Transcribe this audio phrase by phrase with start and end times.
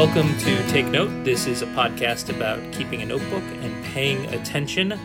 [0.00, 1.10] Welcome to Take Note.
[1.24, 4.98] This is a podcast about keeping a notebook and paying attention.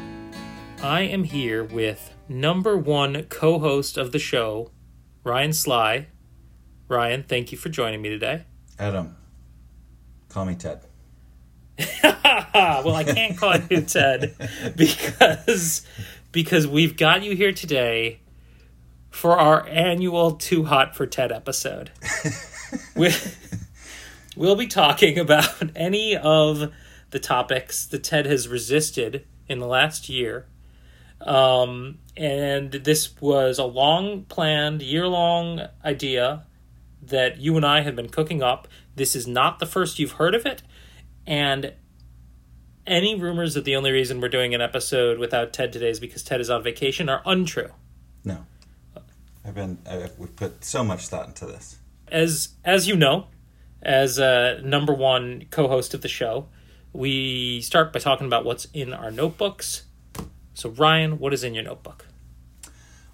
[0.82, 4.72] I am here with number one co host of the show,
[5.26, 6.08] Ryan Sly.
[6.88, 8.46] Ryan, thank you for joining me today.
[8.80, 9.18] Adam,
[10.30, 10.86] call me Ted.
[12.02, 14.34] well, I can't call you Ted
[14.78, 15.86] because
[16.32, 18.22] because we've got you here today
[19.10, 21.92] for our annual Too Hot for Ted episode.
[22.96, 23.10] we,
[24.36, 26.72] we'll be talking about any of
[27.12, 30.46] the topics that Ted has resisted in the last year.
[31.22, 36.46] Um, and this was a long planned, year long idea
[37.02, 38.68] that you and I have been cooking up.
[38.96, 40.62] This is not the first you've heard of it.
[41.28, 41.74] And
[42.88, 46.24] any rumors that the only reason we're doing an episode without Ted today is because
[46.24, 47.72] Ted is on vacation are untrue.
[48.24, 48.46] No.
[49.44, 51.78] I've been, I, we've put so much thought into this.
[52.08, 53.28] As, as you know,
[53.82, 56.48] as a number one co host of the show,
[56.94, 59.84] we start by talking about what's in our notebooks.
[60.54, 62.06] So, Ryan, what is in your notebook?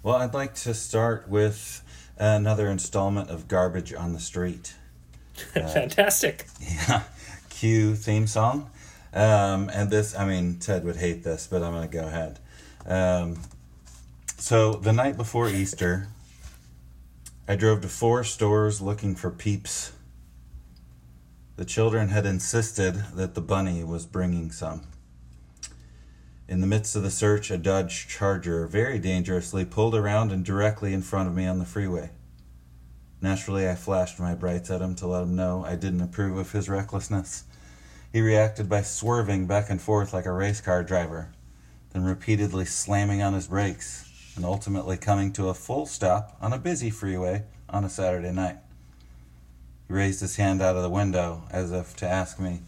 [0.02, 1.82] Well, I'd like to start with
[2.16, 4.74] another installment of Garbage on the Street.
[5.34, 6.46] Fantastic.
[6.60, 7.02] Yeah.
[7.50, 8.70] Cue theme song.
[9.12, 12.38] Um, and this, I mean, Ted would hate this, but I'm going to go ahead.
[12.86, 13.38] Um,
[14.38, 16.08] so, the night before Easter,
[17.46, 19.92] I drove to four stores looking for peeps.
[21.62, 24.82] The children had insisted that the bunny was bringing some.
[26.48, 30.92] In the midst of the search, a Dodge Charger very dangerously pulled around and directly
[30.92, 32.10] in front of me on the freeway.
[33.20, 36.50] Naturally, I flashed my brights at him to let him know I didn't approve of
[36.50, 37.44] his recklessness.
[38.12, 41.30] He reacted by swerving back and forth like a race car driver,
[41.90, 46.58] then repeatedly slamming on his brakes, and ultimately coming to a full stop on a
[46.58, 48.56] busy freeway on a Saturday night.
[49.88, 52.60] Raised his hand out of the window as if to ask me,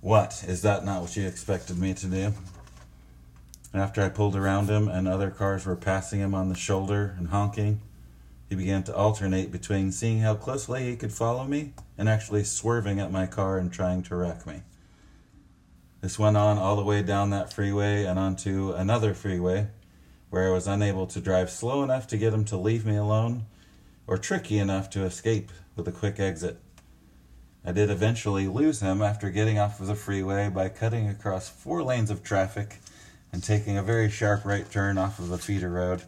[0.00, 2.32] What, is that not what you expected me to do?
[3.74, 7.28] After I pulled around him and other cars were passing him on the shoulder and
[7.28, 7.80] honking,
[8.48, 12.98] he began to alternate between seeing how closely he could follow me and actually swerving
[12.98, 14.62] at my car and trying to wreck me.
[16.00, 19.66] This went on all the way down that freeway and onto another freeway
[20.30, 23.44] where I was unable to drive slow enough to get him to leave me alone
[24.08, 26.58] or tricky enough to escape with a quick exit.
[27.64, 31.82] I did eventually lose him after getting off of the freeway by cutting across four
[31.82, 32.78] lanes of traffic
[33.32, 36.02] and taking a very sharp right turn off of a feeder road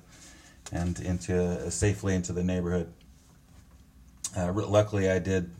[0.72, 2.90] and into uh, safely into the neighborhood.
[4.34, 5.50] Uh, luckily, I did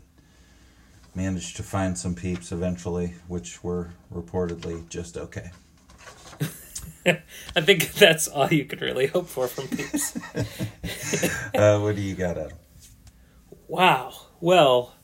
[1.13, 5.51] manage to find some peeps eventually, which were reportedly just okay.
[7.55, 10.15] I think that's all you could really hope for from peeps.
[11.55, 12.57] uh, what do you got, Adam?
[13.67, 14.13] Wow.
[14.39, 14.95] Well,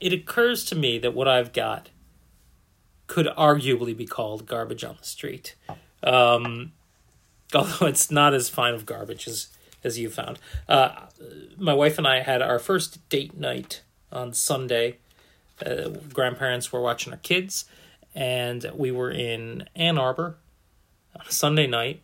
[0.00, 1.90] it occurs to me that what I've got
[3.06, 5.56] could arguably be called garbage on the street.
[6.02, 6.72] Um,
[7.54, 9.48] although it's not as fine of garbage as
[9.82, 10.38] as you found.
[10.66, 10.92] Uh,
[11.58, 14.96] my wife and I had our first date night on Sunday.
[15.64, 17.66] Uh, grandparents were watching our kids,
[18.14, 20.38] and we were in Ann Arbor
[21.14, 22.02] on a Sunday night.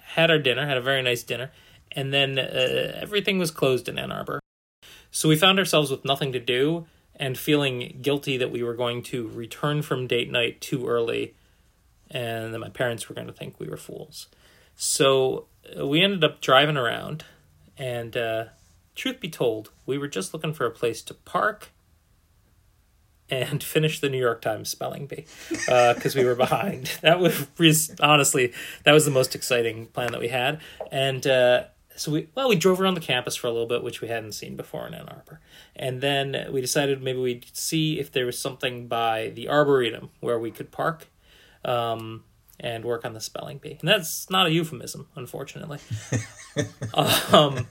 [0.00, 1.50] Had our dinner, had a very nice dinner,
[1.92, 4.40] and then uh, everything was closed in Ann Arbor.
[5.10, 9.02] So we found ourselves with nothing to do and feeling guilty that we were going
[9.04, 11.34] to return from date night too early
[12.10, 14.28] and that my parents were going to think we were fools.
[14.76, 15.46] So
[15.78, 17.24] uh, we ended up driving around,
[17.76, 18.44] and uh,
[18.94, 21.70] truth be told, we were just looking for a place to park
[23.30, 26.92] and finish the New York Times spelling bee because uh, we were behind.
[27.02, 28.52] That was honestly
[28.84, 31.64] that was the most exciting plan that we had, and uh,
[31.96, 34.32] so we well we drove around the campus for a little bit, which we hadn't
[34.32, 35.40] seen before in Ann Arbor,
[35.76, 40.38] and then we decided maybe we'd see if there was something by the arboretum where
[40.38, 41.08] we could park
[41.64, 42.24] um,
[42.60, 43.76] and work on the spelling bee.
[43.80, 45.78] And that's not a euphemism, unfortunately.
[46.94, 47.66] um,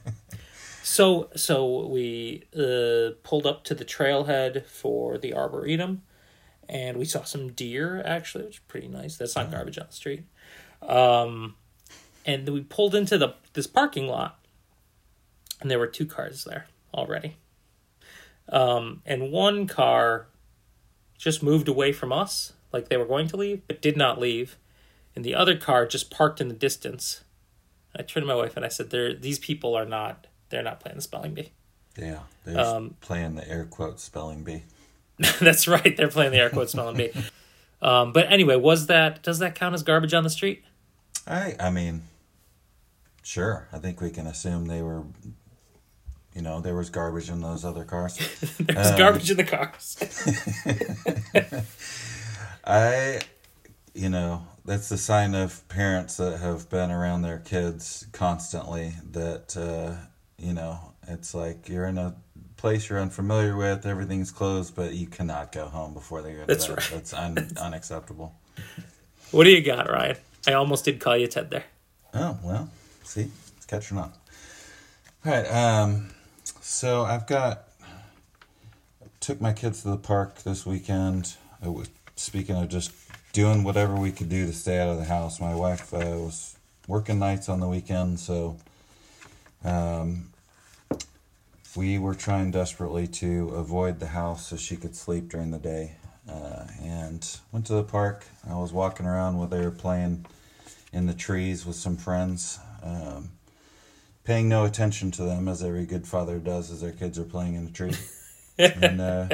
[0.84, 6.04] so so we uh, pulled up to the trailhead for the arboretum,
[6.68, 9.16] and we saw some deer actually, which is pretty nice.
[9.16, 10.26] That's not garbage on the street.
[10.82, 11.56] Um,
[12.26, 14.40] and then we pulled into the this parking lot,
[15.62, 17.38] and there were two cars there already.
[18.50, 20.28] Um, and one car
[21.18, 24.58] just moved away from us like they were going to leave, but did not leave.
[25.16, 27.24] And the other car just parked in the distance.
[27.96, 30.28] I turned to my wife and I said, "There, these people are not.
[30.54, 31.52] They're not playing the spelling bee."
[31.98, 34.64] Yeah, they're um, playing the air quote spelling bee.
[35.42, 35.96] that's right.
[35.98, 37.12] They're playing the air quote spelling bee.
[37.82, 40.64] Um, but anyway, was that does that count as garbage on the street?
[41.28, 42.04] I I mean,
[43.24, 43.68] sure.
[43.74, 45.04] I think we can assume they were
[46.34, 48.18] you know, there was garbage in those other cars.
[48.60, 49.98] There's Um, garbage in the cars.
[52.66, 53.20] I,
[53.94, 58.94] you know, that's the sign of parents that have been around their kids constantly.
[59.12, 60.06] That uh,
[60.44, 62.16] you know, it's like you're in a
[62.58, 66.46] place you're unfamiliar with, everything's closed, but you cannot go home before they go to
[66.46, 66.78] That's bed.
[66.78, 66.90] right.
[66.92, 68.34] That's un- unacceptable.
[69.32, 70.18] What do you got, Ryan?
[70.48, 71.64] I almost did call you Ted there.
[72.14, 72.70] Oh well,
[73.04, 74.12] see, it's catching on.
[75.26, 76.10] All right, um,
[76.62, 77.64] so I've got
[79.20, 81.36] took my kids to the park this weekend.
[81.64, 82.92] I was, speaking of just
[83.32, 86.58] doing whatever we could do to stay out of the house, my wife uh, was
[86.88, 88.58] working nights on the weekend, so
[89.64, 90.30] um,
[91.76, 95.96] we were trying desperately to avoid the house so she could sleep during the day.
[96.30, 98.26] Uh, and went to the park.
[98.50, 100.26] I was walking around while they were playing
[100.94, 103.32] in the trees with some friends, um,
[104.24, 107.56] paying no attention to them as every good father does as their kids are playing
[107.56, 107.96] in a tree.
[108.58, 109.28] and uh,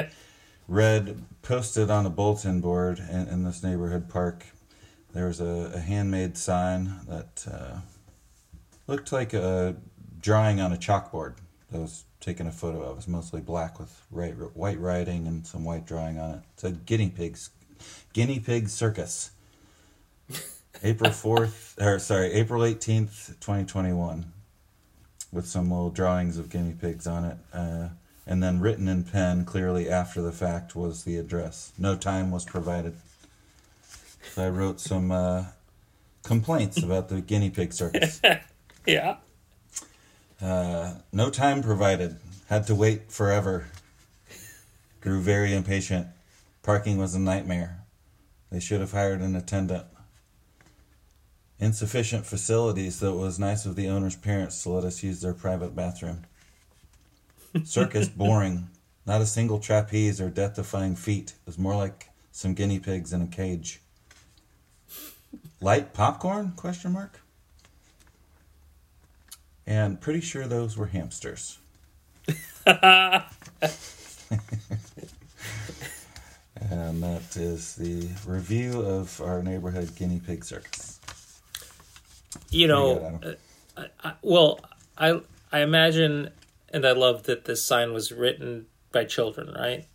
[0.66, 4.46] read posted on a bulletin board in, in this neighborhood park.
[5.12, 7.80] There was a, a handmade sign that uh,
[8.86, 9.76] looked like a
[10.20, 11.34] drawing on a chalkboard
[11.70, 12.90] that was taken a photo of.
[12.92, 16.36] It was mostly black with right, white writing and some white drawing on it.
[16.36, 17.50] It said guinea pigs,
[18.12, 19.30] guinea pig circus.
[20.82, 24.32] April 4th, or sorry, April 18th, 2021,
[25.32, 27.36] with some little drawings of guinea pigs on it.
[27.52, 27.88] Uh,
[28.26, 31.72] and then written in pen clearly after the fact was the address.
[31.76, 32.94] No time was provided.
[34.32, 35.46] So I wrote some uh,
[36.22, 38.20] complaints about the guinea pig circus.
[38.86, 39.16] Yeah.
[40.42, 42.16] Uh, no time provided.
[42.48, 43.66] Had to wait forever.
[45.00, 46.08] Grew very impatient.
[46.62, 47.78] Parking was a nightmare.
[48.50, 49.86] They should have hired an attendant.
[51.58, 55.34] Insufficient facilities, though it was nice of the owner's parents to let us use their
[55.34, 56.24] private bathroom.
[57.64, 58.68] Circus boring.
[59.06, 61.30] Not a single trapeze or death defying feat.
[61.30, 63.80] It was more like some guinea pigs in a cage.
[65.60, 66.52] Light popcorn?
[66.56, 67.19] Question mark.
[69.70, 71.58] And pretty sure those were hamsters.
[72.66, 73.22] and
[77.04, 80.98] that is the review of our neighborhood guinea pig circus.
[82.50, 83.36] You know, you
[83.76, 84.58] uh, I, well,
[84.98, 85.20] I
[85.52, 86.30] I imagine,
[86.70, 89.86] and I love that this sign was written by children, right?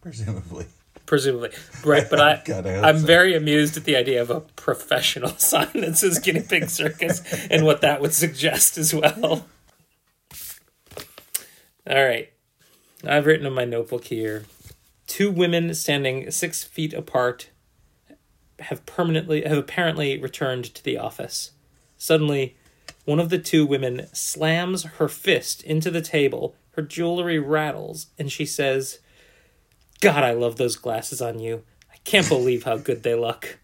[0.00, 0.68] Presumably.
[1.06, 1.50] Presumably,
[1.84, 2.04] right?
[2.10, 3.06] But I, God, I i'm so.
[3.06, 7.64] very amused at the idea of a professional sign that says "guinea pig circus" and
[7.64, 9.46] what that would suggest as well.
[11.88, 12.32] All right,
[13.06, 14.46] I've written in my notebook here:
[15.06, 17.50] two women standing six feet apart
[18.58, 21.52] have permanently have apparently returned to the office.
[21.96, 22.56] Suddenly,
[23.04, 26.56] one of the two women slams her fist into the table.
[26.72, 28.98] Her jewelry rattles, and she says.
[30.00, 31.62] God, I love those glasses on you.
[31.92, 33.58] I can't believe how good they look.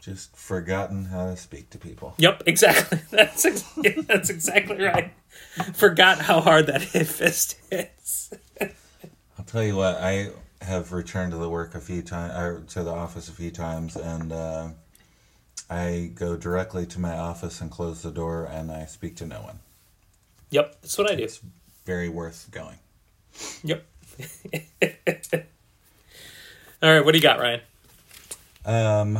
[0.00, 2.14] Just forgotten how to speak to people.
[2.18, 3.00] Yep, exactly.
[3.10, 5.12] That's ex- yeah, that's exactly right.
[5.74, 8.32] Forgot how hard that hit fist hits.
[8.60, 10.30] I'll tell you what, I
[10.62, 13.96] have returned to the work a few times, or to the office a few times,
[13.96, 14.68] and uh,
[15.68, 19.42] I go directly to my office and close the door, and I speak to no
[19.42, 19.58] one.
[20.50, 21.24] Yep, that's what I do.
[21.24, 21.40] It's
[21.84, 22.78] very worth going.
[23.62, 23.84] Yep.
[26.82, 27.60] All right, what do you got, Ryan?
[28.64, 29.18] Um,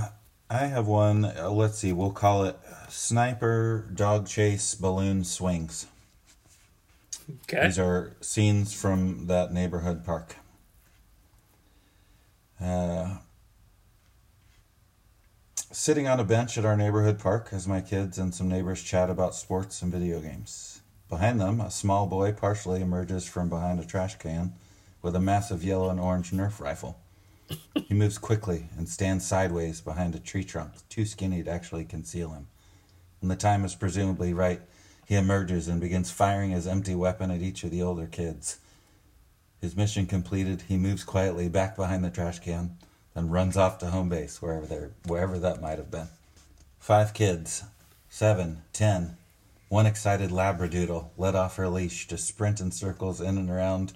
[0.50, 1.24] I have one.
[1.24, 1.92] Uh, let's see.
[1.92, 2.58] We'll call it
[2.88, 5.86] Sniper Dog Chase Balloon Swings.
[7.44, 7.66] Okay.
[7.66, 10.36] These are scenes from that neighborhood park.
[12.60, 13.18] Uh,
[15.70, 19.10] sitting on a bench at our neighborhood park as my kids and some neighbors chat
[19.10, 20.80] about sports and video games.
[21.08, 24.52] Behind them, a small boy partially emerges from behind a trash can
[25.00, 26.98] with a massive yellow and orange Nerf rifle.
[27.74, 32.32] He moves quickly and stands sideways behind a tree trunk, too skinny to actually conceal
[32.32, 32.48] him.
[33.20, 34.60] When the time is presumably right,
[35.06, 38.58] he emerges and begins firing his empty weapon at each of the older kids.
[39.62, 42.76] His mission completed, he moves quietly back behind the trash can,
[43.14, 46.08] then runs off to home base, wherever there, wherever that might have been.
[46.78, 47.64] Five kids,
[48.10, 49.16] seven, ten,
[49.68, 53.92] one excited labradoodle let off her leash to sprint in circles in and around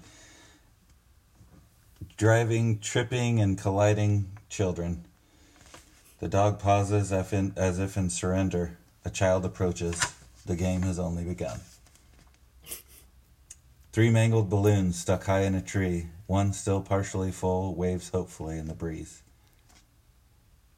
[2.17, 5.05] driving, tripping, and colliding children.
[6.19, 8.77] The dog pauses as if in, surrender.
[9.05, 9.99] A child approaches.
[10.45, 11.59] The game has only begun.
[13.91, 18.67] Three mangled balloons stuck high in a tree, one still partially full, waves hopefully in
[18.67, 19.21] the breeze.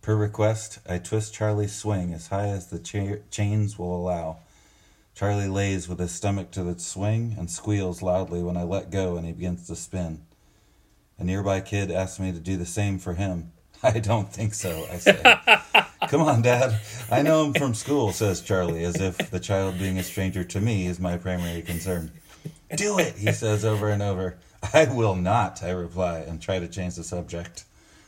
[0.02, 4.40] Per request, I twist Charlie's swing as high as the cha- chains will allow.
[5.16, 9.16] Charlie lays with his stomach to the swing and squeals loudly when I let go
[9.16, 10.26] and he begins to spin.
[11.18, 13.54] A nearby kid asks me to do the same for him.
[13.84, 15.38] I don't think so, I say.
[16.10, 16.82] Come on, Dad.
[17.10, 20.60] I know him from school, says Charlie, as if the child being a stranger to
[20.60, 22.12] me is my primary concern.
[22.76, 24.38] Do it, he says over and over.
[24.74, 27.64] I will not, I reply, and try to change the subject.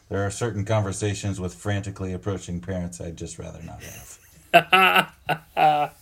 [0.09, 3.81] There are certain conversations with frantically approaching parents I'd just rather not
[4.53, 5.93] have.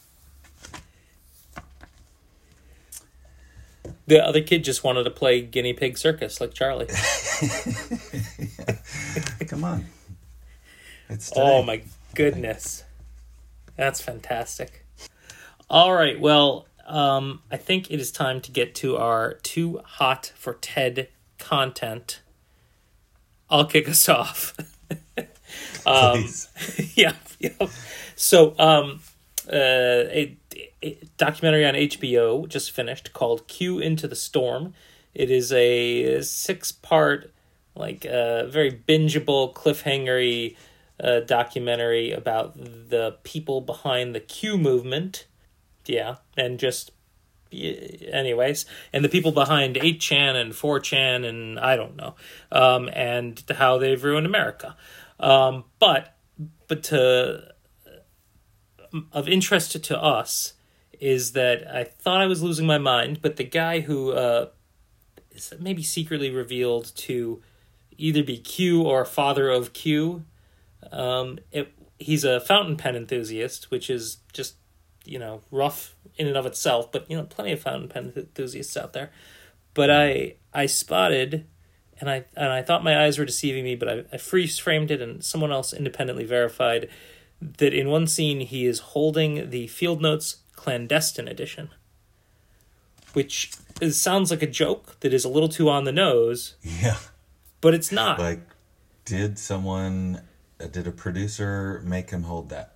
[4.08, 6.86] The other kid just wanted to play guinea pig circus like Charlie.
[9.48, 9.86] Come on.
[11.10, 11.82] It's oh my
[12.14, 12.84] goodness.
[13.76, 14.86] That's fantastic.
[15.70, 20.32] All right, well, um, I think it is time to get to our too hot
[20.36, 21.08] for TED
[21.40, 22.22] content.
[23.50, 24.56] I'll kick us off.
[25.84, 26.94] Please.
[26.96, 27.50] yeah, yeah.
[28.16, 29.00] So, um,
[29.48, 30.38] uh, a,
[30.84, 34.74] a documentary on HBO just finished called "Q Into the Storm."
[35.14, 37.34] It is a six-part,
[37.74, 40.58] like, uh, very bingeable, cliffhangery
[41.02, 45.26] uh, documentary about the people behind the Q movement.
[45.86, 46.92] Yeah, and just
[47.52, 52.16] anyways, and the people behind 8chan and 4chan and I don't know,
[52.52, 54.76] um, and how they've ruined America.
[55.20, 56.16] Um, but
[56.68, 57.54] but to
[59.12, 60.54] of interest to us
[61.00, 64.48] is that I thought I was losing my mind, but the guy who uh,
[65.32, 67.42] is maybe secretly revealed to
[67.98, 70.26] either be Q or father of Q,
[70.92, 74.56] um, it, he's a fountain pen enthusiast, which is just
[75.04, 78.76] you know rough in and of itself, but you know plenty of fountain pen enthusiasts
[78.78, 79.12] out there.
[79.74, 81.46] But I I spotted,
[82.00, 84.92] and I and I thought my eyes were deceiving me, but I, I freeze framed
[84.92, 86.90] it, and someone else independently verified
[87.42, 91.70] that in one scene he is holding the Field Notes clandestine edition,
[93.14, 93.52] which
[93.82, 96.98] is, sounds like a joke that is a little too on the nose, Yeah.
[97.62, 98.20] but it's not.
[98.20, 98.42] Like,
[99.06, 100.22] did someone,
[100.60, 102.72] uh, did a producer make him hold that?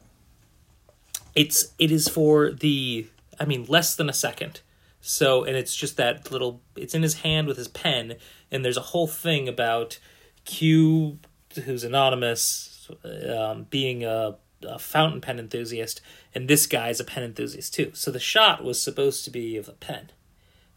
[1.36, 3.08] it's it is for the
[3.40, 4.62] I mean less than a second.
[5.00, 8.16] So and it's just that little it's in his hand with his pen
[8.52, 10.00] and there's a whole thing about
[10.46, 11.20] Q
[11.66, 12.90] who's anonymous
[13.32, 14.36] um, being a,
[14.68, 16.02] a fountain pen enthusiast
[16.36, 17.92] and this guy's a pen enthusiast too.
[17.94, 20.12] So the shot was supposed to be of a pen.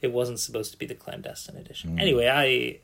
[0.01, 1.97] It wasn't supposed to be the clandestine edition.
[1.97, 2.01] Mm.
[2.01, 2.81] Anyway, I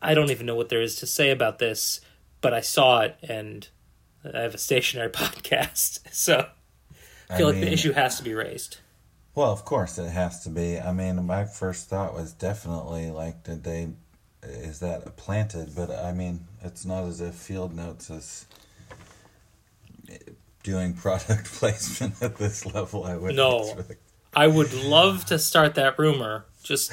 [0.00, 2.00] I don't even know what there is to say about this,
[2.40, 3.68] but I saw it and
[4.24, 6.00] I have a stationary podcast.
[6.12, 6.48] So
[7.30, 8.78] I feel like the issue has to be raised.
[9.34, 10.78] Well, of course it has to be.
[10.78, 13.88] I mean, my first thought was definitely like, did they,
[14.42, 15.74] is that planted?
[15.76, 18.46] But I mean, it's not as if Field Notes is
[20.66, 23.04] doing product placement at this level.
[23.04, 23.84] I would No.
[24.34, 26.92] I would love to start that rumor, just,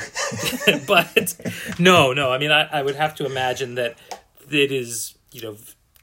[0.88, 1.36] but
[1.78, 2.32] no, no.
[2.32, 3.98] I mean, I, I would have to imagine that
[4.50, 5.58] it is, you know,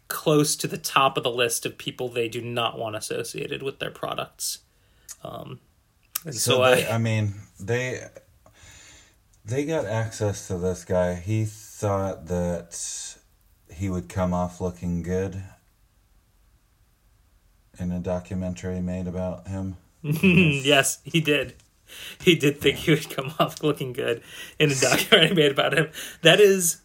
[0.08, 3.78] close to the top of the list of people they do not want associated with
[3.78, 4.58] their products.
[5.24, 5.60] Um,
[6.26, 8.04] and so, So, they, I, I mean, they
[9.46, 11.14] they got access to this guy.
[11.14, 13.16] He thought that
[13.72, 15.42] he would come off looking good
[17.80, 19.76] in a documentary made about him.
[20.02, 21.54] yes, he did.
[22.20, 24.22] He did think he would come off looking good
[24.58, 25.88] in a documentary made about him.
[26.22, 26.80] That is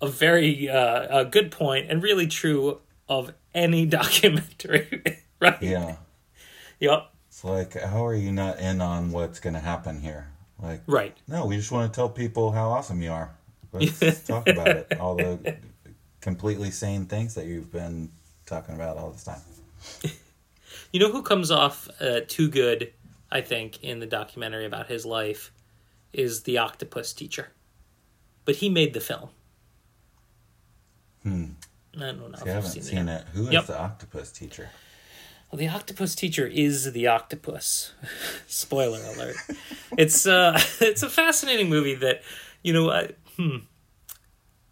[0.00, 5.62] a very uh, a good point and really true of any documentary, right?
[5.62, 5.96] Yeah.
[6.80, 7.10] Yep.
[7.28, 10.28] It's like, how are you not in on what's going to happen here?
[10.60, 11.16] Like, Right.
[11.28, 13.30] no, we just want to tell people how awesome you are.
[13.72, 14.98] Let's talk about it.
[14.98, 15.56] All the
[16.20, 18.10] completely sane things that you've been
[18.46, 19.40] talking about all this time.
[20.90, 22.94] You know who comes off uh, too good,
[23.30, 25.52] I think, in the documentary about his life
[26.14, 27.48] is the octopus teacher.
[28.46, 29.28] But he made the film.
[31.22, 31.44] Hmm.
[31.96, 33.20] I don't know if I you've haven't seen, seen it.
[33.20, 33.26] it.
[33.34, 33.66] Who is Yep.
[33.66, 34.70] the octopus teacher?
[35.50, 37.92] Well, the octopus teacher is the octopus.
[38.46, 39.36] Spoiler alert.
[39.96, 42.22] it's uh it's a fascinating movie that
[42.62, 43.58] you know I hmm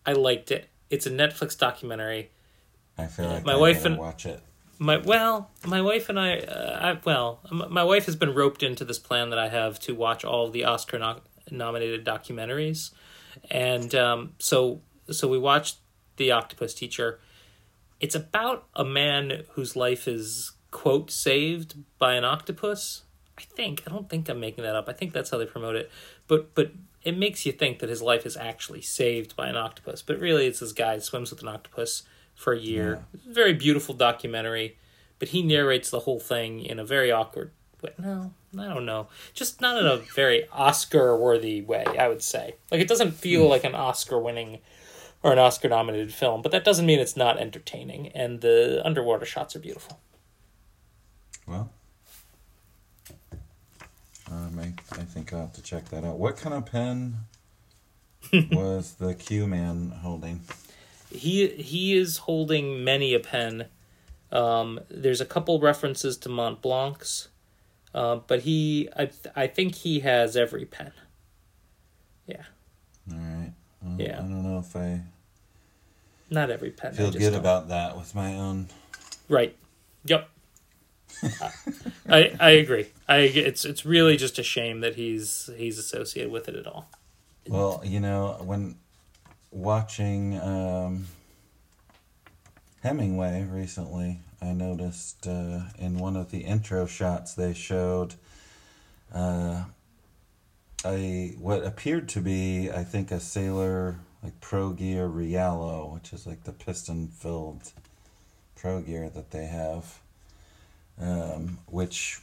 [0.04, 0.68] I liked it.
[0.88, 2.30] It's a Netflix documentary.
[2.96, 4.40] I feel like My I wife and- watch it.
[4.78, 8.84] My well, my wife and I, uh, I well, my wife has been roped into
[8.84, 12.90] this plan that I have to watch all the Oscar no- nominated documentaries,
[13.50, 15.78] and um, so so we watched
[16.16, 17.20] the Octopus Teacher.
[18.00, 23.04] It's about a man whose life is quote saved by an octopus.
[23.38, 24.88] I think I don't think I'm making that up.
[24.88, 25.90] I think that's how they promote it.
[26.28, 30.02] But but it makes you think that his life is actually saved by an octopus.
[30.02, 32.02] But really, it's this guy swims with an octopus
[32.36, 33.04] for a year.
[33.26, 34.76] Very beautiful documentary,
[35.18, 37.50] but he narrates the whole thing in a very awkward
[37.82, 37.92] way.
[37.98, 39.08] No, I don't know.
[39.34, 42.56] Just not in a very Oscar worthy way, I would say.
[42.70, 44.58] Like it doesn't feel like an Oscar winning
[45.22, 49.26] or an Oscar nominated film, but that doesn't mean it's not entertaining and the underwater
[49.26, 49.98] shots are beautiful.
[51.46, 51.70] Well,
[54.30, 56.18] um, I, I think I'll have to check that out.
[56.18, 57.16] What kind of pen
[58.50, 60.40] was the Q man holding?
[61.16, 63.66] He he is holding many a pen.
[64.30, 67.28] Um, there's a couple references to Montblancs,
[67.94, 70.92] uh, but he I I think he has every pen.
[72.26, 72.42] Yeah,
[73.10, 73.52] All right.
[73.82, 74.18] Well, Yeah.
[74.18, 75.02] I don't know if I
[76.28, 76.92] not every pen.
[76.94, 77.34] Feel good don't.
[77.34, 78.68] about that with my own.
[79.28, 79.56] Right.
[80.04, 80.28] Yep.
[82.08, 82.88] I I agree.
[83.08, 86.90] I it's it's really just a shame that he's he's associated with it at all.
[87.48, 88.76] Well, you know, when
[89.50, 91.06] watching um,
[92.82, 98.14] Hemingway recently, I noticed uh, in one of the intro shots they showed
[99.14, 99.64] uh,
[100.84, 106.26] a what appeared to be, I think, a sailor like Pro Gear Realo, which is
[106.26, 107.72] like the piston filled
[108.56, 110.00] Pro Gear that they have,
[111.00, 112.20] um, which,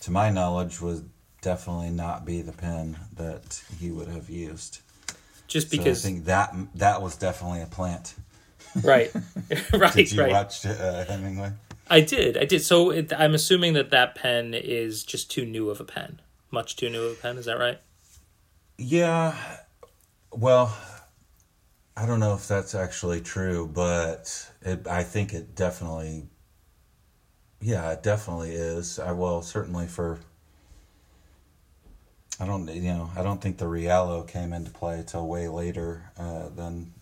[0.00, 1.08] to my knowledge, would
[1.42, 4.80] definitely not be the pen that he would have used.
[5.48, 8.14] Just So because I think that that was definitely a plant.
[8.82, 9.12] right.
[9.72, 10.32] right, Did you right.
[10.32, 11.52] watch uh, Hemingway?
[11.88, 12.36] I did.
[12.36, 12.62] I did.
[12.62, 16.20] So it, I'm assuming that that pen is just too new of a pen.
[16.50, 17.78] Much too new of a pen, is that right?
[18.78, 19.36] Yeah.
[20.32, 20.76] Well,
[21.96, 26.26] I don't know if that's actually true, but it, I think it definitely.
[27.60, 28.98] Yeah, it definitely is.
[28.98, 30.18] I well certainly for.
[32.40, 36.10] I don't you know I don't think the Realo came into play till way later
[36.18, 36.92] uh, than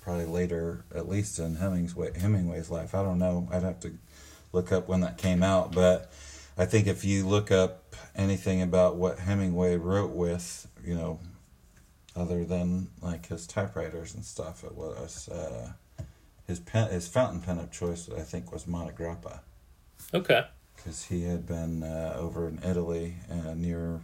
[0.00, 2.94] probably later at least in Hemingway Hemingway's life.
[2.94, 3.48] I don't know.
[3.52, 3.92] I'd have to
[4.52, 6.10] look up when that came out, but
[6.56, 11.18] I think if you look up anything about what Hemingway wrote with, you know,
[12.14, 15.72] other than like his typewriters and stuff, it was uh,
[16.46, 18.08] his pen, his fountain pen of choice.
[18.08, 19.40] I think was Montegrappa
[20.14, 20.46] Okay.
[20.76, 24.00] because he had been uh, over in Italy uh, near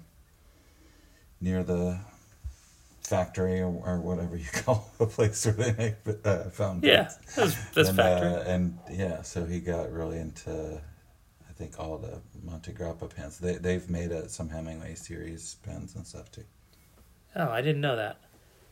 [1.42, 1.98] near the
[3.02, 7.10] factory or, or whatever you call the place where they make uh, fountain Yeah.
[7.36, 8.28] That's, that's and, factory.
[8.28, 10.80] Uh, and yeah, so he got really into,
[11.48, 13.38] I think all the Montegrappa pens.
[13.38, 16.44] They they've made uh, some Hemingway series pens and stuff too.
[17.36, 18.16] oh, I didn't know that.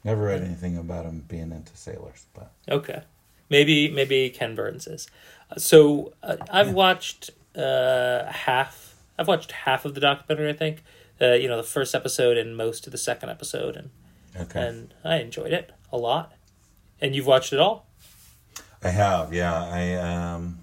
[0.04, 3.02] Never read anything about him being into sailors, but Okay.
[3.50, 5.08] Maybe maybe Ken Burns is.
[5.50, 8.94] Uh, So uh, I've watched uh, half.
[9.18, 10.48] I've watched half of the documentary.
[10.48, 10.82] I think.
[11.20, 13.90] Uh, you know the first episode and most of the second episode, and
[14.36, 14.66] okay.
[14.66, 16.32] and I enjoyed it a lot.
[17.00, 17.86] And you've watched it all?
[18.82, 19.64] I have, yeah.
[19.64, 20.58] I um,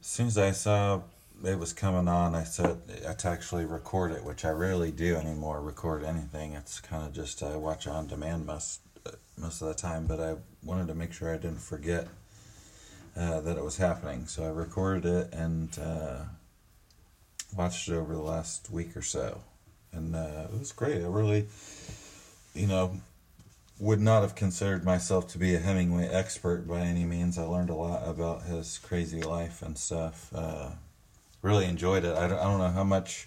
[0.00, 1.02] as soon as I saw
[1.44, 5.16] it was coming on, I said I to actually record it, which I rarely do
[5.16, 5.60] anymore.
[5.60, 6.52] Record anything.
[6.54, 8.80] It's kind of just I watch on demand most
[9.38, 12.08] most of the time, but I wanted to make sure I didn't forget
[13.16, 16.18] uh, that it was happening, so I recorded it and uh,
[17.56, 19.40] watched it over the last week or so,
[19.92, 21.02] and uh, it was great.
[21.02, 21.46] I really,
[22.54, 23.00] you know,
[23.78, 27.38] would not have considered myself to be a Hemingway expert by any means.
[27.38, 30.30] I learned a lot about his crazy life and stuff.
[30.34, 30.70] Uh,
[31.42, 32.16] really enjoyed it.
[32.16, 33.26] I don't, I don't know how much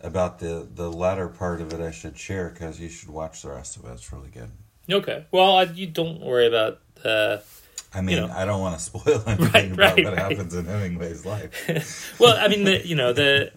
[0.00, 3.50] about the, the latter part of it I should share because you should watch the
[3.50, 3.92] rest of it.
[3.92, 4.50] It's really good.
[4.88, 5.26] Okay.
[5.30, 6.80] Well, I, you don't worry about.
[7.04, 7.38] Uh,
[7.92, 8.32] I mean, know.
[8.34, 10.18] I don't want to spoil anything Right, about right, what right.
[10.18, 12.14] happens in Hemingway's life.
[12.20, 13.52] well, I mean, the you know the.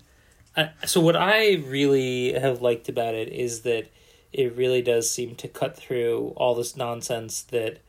[0.55, 3.89] Uh, so what I really have liked about it is that
[4.31, 7.79] it really does seem to cut through all this nonsense that,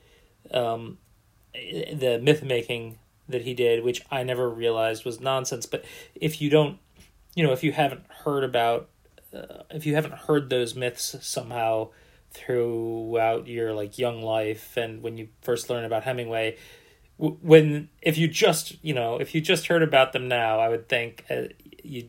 [0.50, 0.96] um,
[1.52, 5.66] the myth making that he did, which I never realized was nonsense.
[5.66, 6.78] But if you don't,
[7.34, 8.88] you know, if you haven't heard about,
[9.34, 11.90] uh, if you haven't heard those myths somehow
[12.34, 16.58] throughout your like young life and when you first learn about Hemingway,
[17.16, 20.88] when if you just you know if you just heard about them now, I would
[20.88, 21.44] think uh,
[21.82, 22.08] you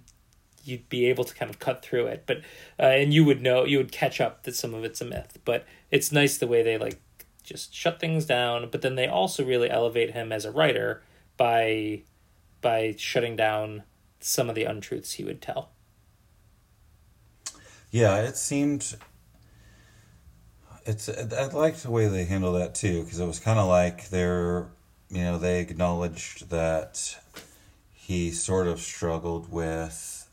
[0.63, 2.37] you'd be able to kind of cut through it, but
[2.79, 5.37] uh, and you would know you would catch up that some of it's a myth.
[5.45, 6.99] But it's nice the way they like
[7.43, 11.03] just shut things down, but then they also really elevate him as a writer
[11.37, 12.01] by
[12.61, 13.83] by shutting down
[14.19, 15.69] some of the untruths he would tell.
[17.91, 18.97] Yeah, it seemed.
[20.85, 24.09] It's I liked the way they handled that too because it was kind of like
[24.09, 24.67] they're
[25.09, 27.17] you know they acknowledged that
[27.93, 30.29] he sort of struggled with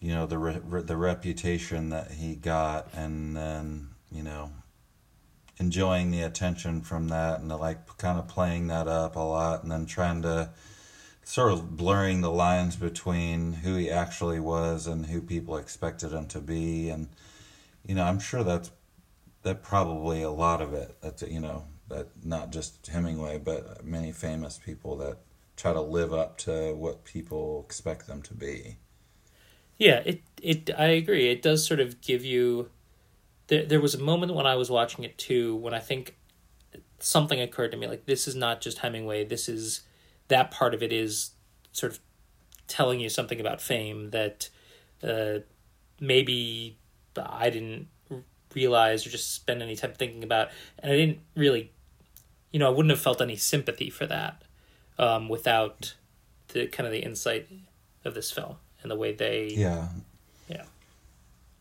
[0.00, 4.50] you know the re- the reputation that he got and then you know
[5.58, 9.70] enjoying the attention from that and like kind of playing that up a lot and
[9.70, 10.48] then trying to
[11.22, 16.26] sort of blurring the lines between who he actually was and who people expected him
[16.26, 16.88] to be.
[16.88, 17.08] And
[17.86, 18.70] you know i'm sure that's
[19.46, 24.10] that probably a lot of it that's you know that not just hemingway but many
[24.10, 25.18] famous people that
[25.56, 28.76] try to live up to what people expect them to be.
[29.78, 31.30] Yeah it it i agree.
[31.30, 32.70] It does sort of give you
[33.46, 36.16] there, there was a moment when i was watching it too when i think
[36.98, 39.82] something occurred to me like this is not just hemingway this is
[40.26, 41.30] that part of it is
[41.70, 42.00] sort of
[42.66, 44.48] telling you something about fame that
[45.04, 45.38] uh,
[46.00, 46.78] maybe
[47.16, 47.86] I didn't
[48.56, 50.48] realize or just spend any time thinking about,
[50.80, 51.70] and I didn't really,
[52.50, 54.42] you know, I wouldn't have felt any sympathy for that
[54.98, 55.94] um, without
[56.48, 57.48] the kind of the insight
[58.04, 59.88] of this film and the way they yeah
[60.48, 60.62] yeah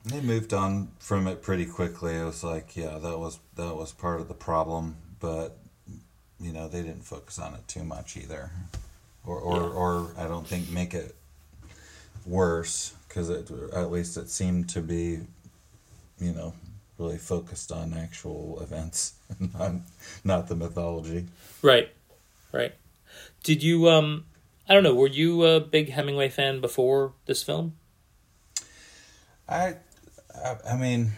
[0.05, 2.15] they moved on from it pretty quickly.
[2.15, 5.58] It was like yeah that was that was part of the problem, but
[6.39, 8.51] you know they didn't focus on it too much either
[9.25, 9.67] or or, yeah.
[9.67, 11.15] or i don't think make it
[12.25, 15.19] worse because it at least it seemed to be
[16.19, 16.53] you know
[16.97, 19.15] really focused on actual events
[19.53, 19.73] not
[20.23, 21.25] not the mythology.
[21.62, 21.89] Right
[22.51, 22.73] right.
[23.43, 24.25] Did you um
[24.67, 27.73] i don't know were you a big hemingway fan before this film?
[29.47, 29.75] I
[30.34, 31.12] i, I mean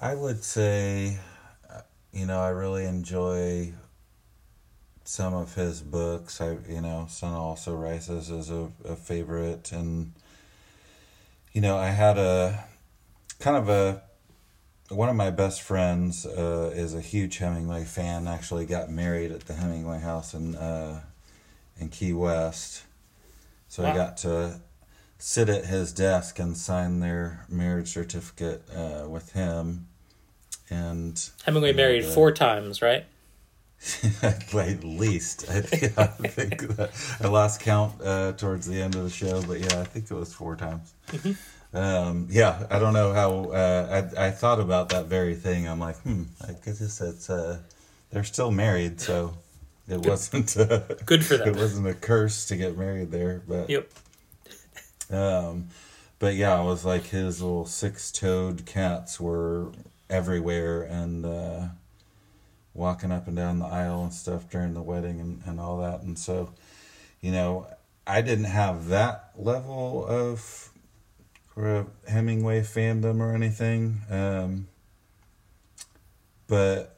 [0.00, 1.18] i would say
[2.12, 3.72] you know, I really enjoy
[5.04, 6.40] some of his books.
[6.40, 10.12] I, you know, Sun Also Rises is a, a favorite, and
[11.52, 12.64] you know, I had a
[13.38, 14.02] kind of a
[14.90, 18.26] one of my best friends uh, is a huge Hemingway fan.
[18.26, 21.02] Actually, got married at the Hemingway house in uh,
[21.78, 22.82] in Key West,
[23.68, 23.92] so wow.
[23.92, 24.60] I got to
[25.18, 29.88] sit at his desk and sign their marriage certificate uh, with him
[30.70, 33.04] and Hemingway married the, four times, right?
[34.22, 36.64] at least I, yeah, I think
[37.24, 40.14] I lost count uh, towards the end of the show, but yeah, I think it
[40.14, 40.94] was four times.
[41.08, 41.32] Mm-hmm.
[41.74, 45.68] Um, yeah, I don't know how uh, I I thought about that very thing.
[45.68, 47.58] I'm like, hmm, I guess it's uh,
[48.10, 49.34] they're still married, so
[49.86, 50.06] it good.
[50.06, 51.48] wasn't uh, good for them.
[51.48, 53.90] It wasn't a curse to get married there, but yep.
[55.10, 55.68] Um,
[56.18, 59.72] but yeah, it was like his little six-toed cats were
[60.10, 61.68] everywhere and uh,
[62.74, 66.00] walking up and down the aisle and stuff during the wedding and, and all that.
[66.02, 66.52] And so,
[67.20, 67.66] you know,
[68.06, 70.70] I didn't have that level of
[72.08, 74.00] Hemingway fandom or anything.
[74.10, 74.68] Um,
[76.46, 76.96] but,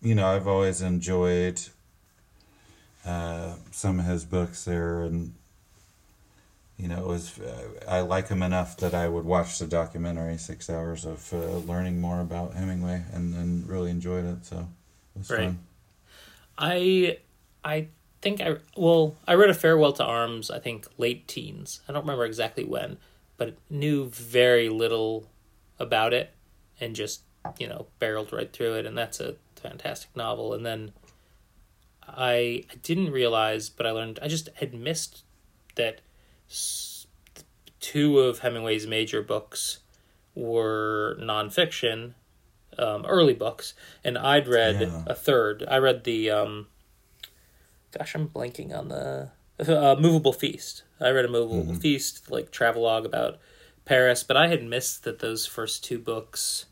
[0.00, 1.60] you know, I've always enjoyed
[3.04, 5.32] uh, some of his books there and
[6.78, 10.36] you know, it was uh, I like him enough that I would watch the documentary,
[10.36, 14.44] six hours of uh, learning more about Hemingway, and, and really enjoyed it.
[14.44, 14.68] So
[15.14, 15.44] it was right.
[15.46, 15.58] fun.
[16.58, 17.18] I
[17.64, 17.88] I
[18.20, 20.50] think I well I read a Farewell to Arms.
[20.50, 21.80] I think late teens.
[21.88, 22.98] I don't remember exactly when,
[23.36, 25.28] but knew very little
[25.78, 26.32] about it,
[26.80, 27.22] and just
[27.58, 28.86] you know barreled right through it.
[28.86, 30.52] And that's a fantastic novel.
[30.54, 30.92] And then
[32.06, 35.24] I I didn't realize, but I learned I just had missed
[35.74, 36.00] that
[37.80, 39.80] two of Hemingway's major books
[40.34, 42.14] were nonfiction,
[42.78, 45.04] um, early books, and I'd read yeah.
[45.06, 45.64] a third.
[45.68, 46.66] I read the, um,
[47.96, 50.82] gosh, I'm blanking on the uh, Moveable Feast.
[51.00, 51.76] I read a Moveable mm-hmm.
[51.76, 53.38] Feast, like travelogue about
[53.84, 56.66] Paris, but I had missed that those first two books.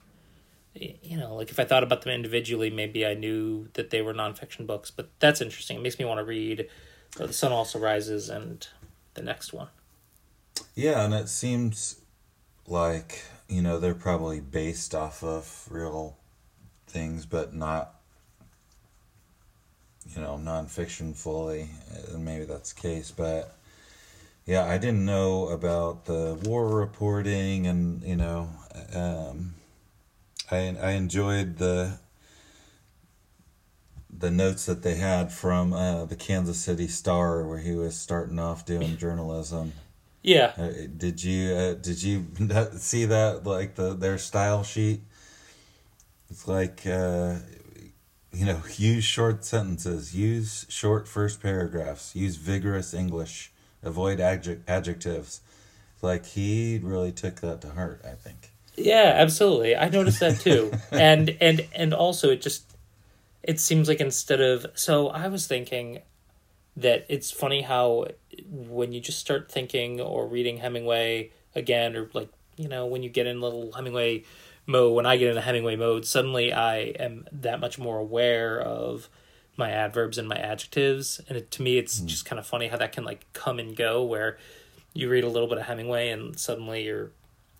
[0.74, 4.12] You know, like if I thought about them individually, maybe I knew that they were
[4.12, 4.90] nonfiction books.
[4.90, 5.76] But that's interesting.
[5.76, 6.68] It makes me want to read
[7.16, 8.66] "The Sun Also Rises" and
[9.14, 9.68] the next one.
[10.74, 12.00] Yeah, and it seems
[12.66, 16.16] like, you know, they're probably based off of real
[16.86, 17.94] things, but not,
[20.14, 21.68] you know, nonfiction fully.
[22.12, 23.10] And maybe that's the case.
[23.10, 23.56] But
[24.46, 28.48] yeah, I didn't know about the war reporting, and, you know,
[28.94, 29.54] um,
[30.50, 31.98] I, I enjoyed the
[34.16, 38.38] the notes that they had from uh, the Kansas City Star, where he was starting
[38.38, 39.72] off doing journalism.
[40.22, 40.52] Yeah.
[40.56, 42.26] Uh, did you uh, did you
[42.76, 45.00] see that like the their style sheet?
[46.30, 47.36] It's like uh,
[48.34, 55.40] you know, use short sentences, use short first paragraphs, use vigorous English, avoid adject- adjectives.
[56.02, 58.50] Like he really took that to heart, I think.
[58.76, 59.76] Yeah, absolutely.
[59.76, 60.72] I noticed that too.
[60.90, 62.76] and and and also it just
[63.42, 66.00] it seems like instead of so I was thinking
[66.76, 68.08] that it's funny how
[68.48, 73.08] when you just start thinking or reading Hemingway again or like you know when you
[73.08, 74.24] get in little Hemingway
[74.66, 79.08] mode, when I get into Hemingway mode, suddenly I am that much more aware of
[79.56, 82.06] my adverbs and my adjectives, and it, to me, it's hmm.
[82.06, 84.02] just kind of funny how that can like come and go.
[84.02, 84.38] Where
[84.92, 87.10] you read a little bit of Hemingway and suddenly you're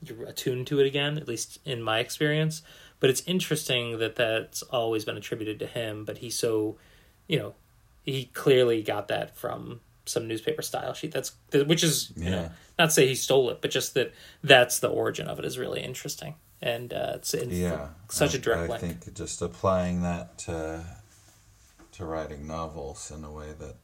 [0.03, 1.19] you're attuned to it again.
[1.19, 2.63] At least in my experience,
[3.01, 6.05] but it's interesting that that's always been attributed to him.
[6.05, 6.77] But he's so,
[7.29, 7.55] you know,
[8.03, 11.13] he clearly got that from some newspaper style sheet.
[11.13, 14.13] That's which is you know not say he stole it, but just that
[14.43, 18.39] that's the origin of it is really interesting, and uh, it's in Yeah, such a
[18.39, 18.81] a direct I link.
[18.81, 20.83] think just applying that to
[21.93, 23.77] to writing novels in a way that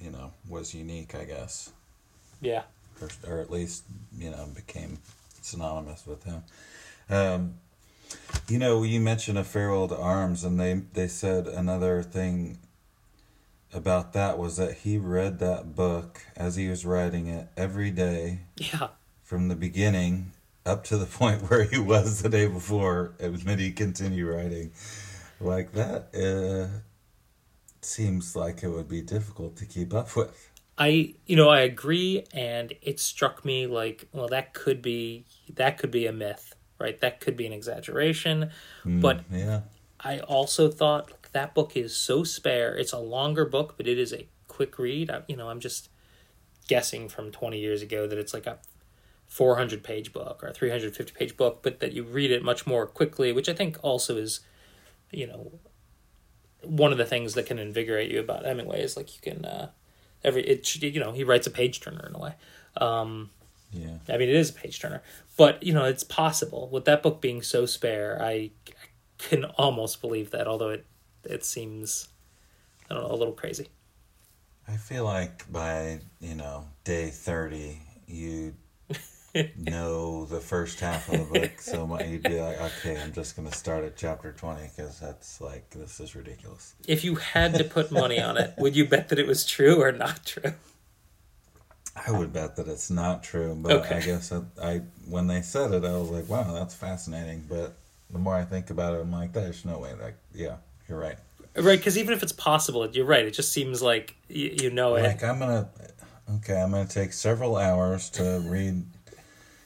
[0.00, 1.70] you know was unique, I guess,
[2.40, 2.62] Yeah,
[3.00, 3.82] or, or at least
[4.16, 4.98] you know became
[5.42, 6.44] synonymous with him.
[7.10, 7.54] Um,
[8.48, 12.58] you know, you mentioned a farewell to arms, and they they said another thing
[13.74, 18.40] about that was that he read that book as he was writing it every day
[18.56, 18.88] yeah,
[19.24, 20.30] from the beginning
[20.64, 24.72] up to the point where he was the day before, and then he continued writing.
[25.40, 26.78] Like that, uh,
[27.80, 30.50] seems like it would be difficult to keep up with.
[30.78, 35.78] I you know I agree, and it struck me like well that could be that
[35.78, 36.98] could be a myth, right?
[37.00, 38.50] That could be an exaggeration,
[38.84, 39.62] but Yeah,
[40.00, 42.74] I also thought like, that book is so spare.
[42.74, 45.10] It's a longer book, but it is a quick read.
[45.10, 45.88] I, you know, I'm just
[46.68, 48.58] guessing from 20 years ago that it's like a
[49.32, 52.86] 400 page book or a 350 page book, but that you read it much more
[52.86, 54.40] quickly, which I think also is,
[55.10, 55.52] you know,
[56.62, 59.70] one of the things that can invigorate you about Hemingway is like you can, uh,
[60.22, 62.34] every, it, you know, he writes a page turner in a way.
[62.76, 63.30] Um,
[63.72, 63.96] yeah.
[64.10, 65.00] I mean, it is a page turner,
[65.38, 68.22] but you know, it's possible with that book being so spare.
[68.22, 68.50] I
[69.16, 70.84] can almost believe that, although it
[71.24, 72.08] it seems,
[72.90, 73.68] I don't know, a little crazy.
[74.68, 78.52] I feel like by you know day thirty, you
[79.56, 83.36] know the first half of the book, so mu- you'd be like, okay, I'm just
[83.36, 86.74] gonna start at chapter twenty because that's like this is ridiculous.
[86.86, 89.80] If you had to put money on it, would you bet that it was true
[89.82, 90.52] or not true?
[92.06, 93.96] I would bet that it's not true, but Okay.
[93.96, 97.44] I guess I, I when they said it, I was like, wow, that's fascinating.
[97.48, 97.74] But
[98.10, 100.14] the more I think about it, I'm like, there's no way that.
[100.34, 100.56] Yeah,
[100.88, 101.16] you're right.
[101.54, 103.26] Right, because even if it's possible, you're right.
[103.26, 105.02] It just seems like you, you know it.
[105.02, 105.68] Like I'm gonna,
[106.36, 108.84] okay, I'm gonna take several hours to read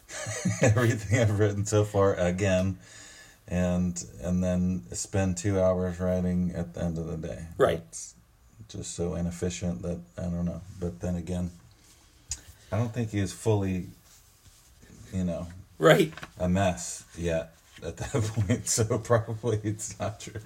[0.63, 2.79] everything I've written so far again,
[3.49, 7.47] and and then spend two hours writing at the end of the day.
[7.59, 7.83] Right.
[7.89, 8.15] It's
[8.69, 10.61] just so inefficient that I don't know.
[10.81, 11.51] But then again,
[12.73, 13.87] I don't think he is fully,
[15.13, 15.47] you know,
[15.79, 16.13] Right.
[16.39, 17.53] a mess yet
[17.85, 18.13] at that
[18.47, 18.67] point.
[18.69, 20.41] So probably it's not true.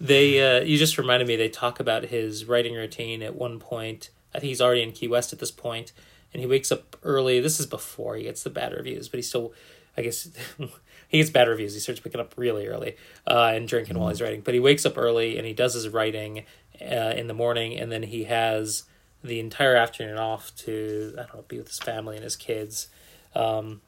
[0.00, 1.34] They, uh, you just reminded me.
[1.36, 4.10] They talk about his writing routine at one point.
[4.32, 5.92] I think he's already in Key West at this point,
[6.32, 7.40] and he wakes up early.
[7.40, 9.52] This is before he gets the bad reviews, but he still,
[9.96, 10.28] I guess,
[11.08, 11.74] he gets bad reviews.
[11.74, 14.42] He starts waking up really early uh, and drinking while he's writing.
[14.42, 16.44] But he wakes up early and he does his writing
[16.80, 18.84] uh, in the morning, and then he has
[19.24, 22.88] the entire afternoon off to I don't know be with his family and his kids.
[23.34, 23.80] Um,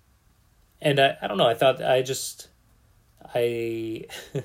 [0.81, 1.47] and I, I don't know.
[1.47, 2.49] I thought I just
[3.35, 4.07] I.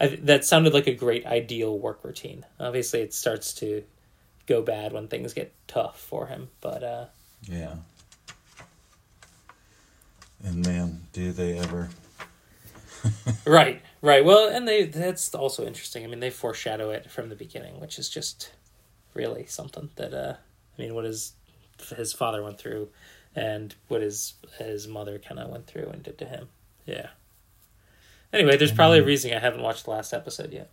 [0.00, 2.44] I, that sounded like a great ideal work routine.
[2.58, 3.84] Obviously, it starts to
[4.46, 7.06] go bad when things get tough for him, but uh,
[7.48, 7.76] Yeah.
[10.42, 11.90] And man, do they ever?
[13.46, 14.24] right, right.
[14.24, 16.04] Well, and they that's also interesting.
[16.04, 18.52] I mean, they foreshadow it from the beginning, which is just
[19.14, 20.34] really something that uh,
[20.78, 21.32] I mean, what his
[21.96, 22.88] his father went through,
[23.34, 26.48] and what his his mother kind of went through and did to him.
[26.86, 27.08] Yeah.
[28.32, 30.70] Anyway, there's probably a reason I haven't watched the last episode yet.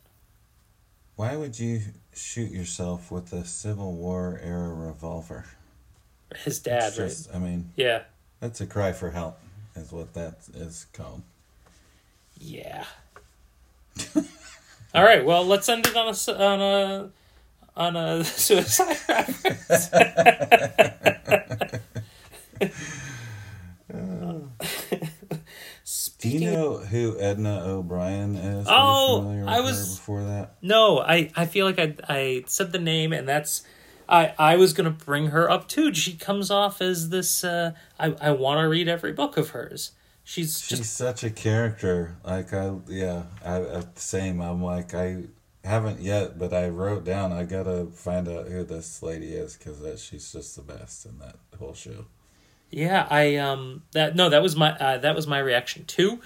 [1.16, 1.82] Why would you
[2.14, 5.46] shoot yourself with a Civil War era revolver?
[6.44, 7.36] His dad, It's right?
[7.36, 8.04] I mean, Yeah.
[8.39, 9.38] that's a cry for help,
[9.76, 11.22] is what that is called.
[12.39, 12.86] Yeah.
[14.96, 15.24] All right.
[15.26, 16.13] Well, let's end it on a
[16.44, 17.10] on a
[17.76, 19.89] on a suicide reference.
[26.20, 28.67] Do you know who Edna O'Brien is?
[28.70, 30.54] Oh, I was- before that.
[30.62, 33.63] No, I I feel like I I said the name, and that's
[34.12, 35.93] I I was gonna bring her up too.
[35.93, 37.43] She comes off as this.
[37.43, 39.91] Uh, I I want to read every book of hers.
[40.24, 42.17] She's She's just such a character.
[42.24, 44.41] Like I, yeah, I, same.
[44.41, 45.24] I'm like I
[45.63, 47.32] haven't yet, but I wrote down.
[47.32, 51.38] I gotta find out who this lady is because she's just the best in that
[51.58, 52.06] whole show.
[52.69, 56.19] Yeah, I um that no, that was my uh, that was my reaction too.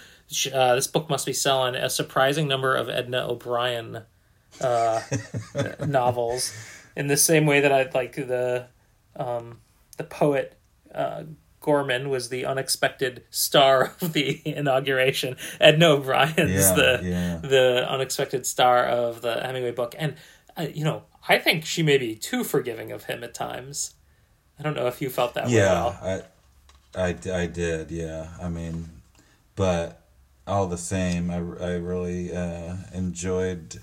[0.52, 4.02] Uh, this book must be selling a surprising number of Edna O'Brien
[4.60, 5.02] uh,
[5.88, 6.52] novels
[6.96, 8.68] in the same way that I like the
[9.16, 9.60] um
[9.98, 10.58] the poet
[10.94, 11.24] uh,
[11.62, 15.36] Gorman was the unexpected star of the inauguration.
[15.60, 17.38] Edna O'Brien's Yeah, the yeah.
[17.42, 20.16] the unexpected star of the Hemingway book, and
[20.58, 23.96] uh, you know, I think she may be too forgiving of him at times.
[24.60, 25.60] I don't know if you felt that way.
[25.60, 25.66] at.
[25.66, 26.24] Yeah,
[26.96, 27.92] I, I, I did.
[27.92, 28.90] Yeah, I mean,
[29.56, 30.02] but
[30.48, 33.80] all the same, I, I really uh, enjoyed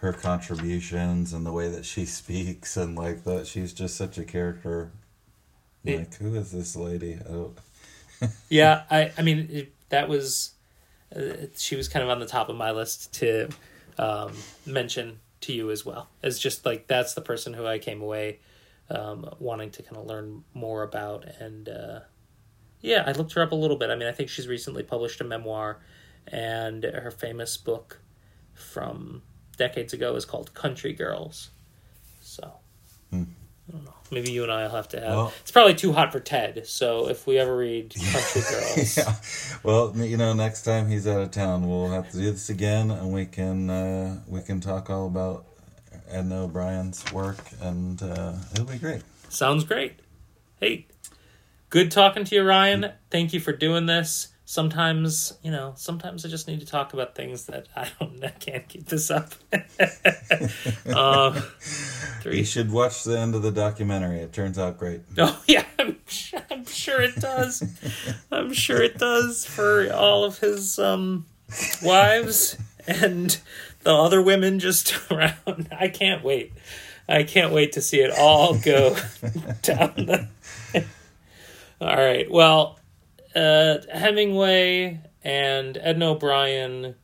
[0.00, 4.24] her contributions and the way that she speaks and like that she's just such a
[4.24, 4.92] character.
[5.82, 5.98] Yeah.
[5.98, 7.18] Like, who is this lady?
[7.26, 7.58] Don't,
[8.48, 10.52] yeah i i mean it, that was
[11.14, 13.48] uh, she was kind of on the top of my list to
[13.98, 14.32] um,
[14.64, 18.38] mention to you as well as just like that's the person who i came away
[18.90, 22.00] um, wanting to kind of learn more about and uh,
[22.80, 25.20] yeah i looked her up a little bit i mean i think she's recently published
[25.20, 25.80] a memoir
[26.28, 28.00] and her famous book
[28.54, 29.22] from
[29.60, 31.50] decades ago is called country girls
[32.20, 32.54] so
[33.10, 33.24] Hmm.
[33.68, 33.94] I don't know.
[34.12, 35.10] Maybe you and I will have to have.
[35.16, 36.66] Well- it's probably too hot for Ted.
[36.66, 39.14] So if we ever read Country Girls, yeah.
[39.62, 42.90] Well, you know, next time he's out of town, we'll have to do this again,
[42.90, 45.44] and we can uh, we can talk all about
[46.08, 49.02] Edna O'Brien's work, and uh, it'll be great.
[49.28, 50.00] Sounds great.
[50.58, 50.86] Hey,
[51.68, 52.92] good talking to you, Ryan.
[53.10, 54.28] Thank you for doing this.
[54.50, 58.30] Sometimes, you know, sometimes I just need to talk about things that I don't, I
[58.30, 59.32] can't keep this up.
[60.86, 62.44] You three.
[62.44, 64.18] should watch the end of the documentary.
[64.18, 65.02] It turns out great.
[65.18, 67.62] Oh yeah, I'm, su- I'm sure it does.
[68.32, 71.26] I'm sure it does for all of his um,
[71.80, 72.58] wives
[72.88, 73.38] and
[73.84, 75.68] the other women just around.
[75.70, 76.52] I can't wait.
[77.08, 78.96] I can't wait to see it all go
[79.62, 79.94] down.
[79.94, 80.28] The...
[81.80, 82.28] all right.
[82.28, 82.79] Well,
[83.34, 86.94] uh, Hemingway and Edna O'Brien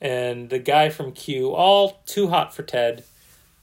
[0.00, 3.04] and the guy from Q, all too hot for Ted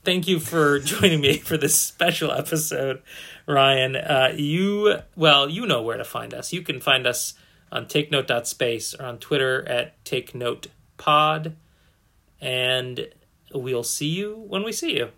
[0.04, 3.02] thank you for joining me for this special episode,
[3.48, 3.96] Ryan.
[3.96, 6.54] Uh, you well, you know where to find us.
[6.54, 7.34] You can find us
[7.72, 11.54] on takenote.space or on Twitter at takenotepod,
[12.40, 13.08] and
[13.54, 15.10] we'll see you when we see you.